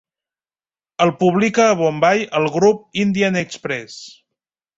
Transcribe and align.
El 1.05 1.11
publica 1.19 1.67
a 1.73 1.75
Bombai 1.81 2.23
el 2.41 2.49
grup 2.57 2.81
Indian 3.05 3.39
Express. 3.45 4.01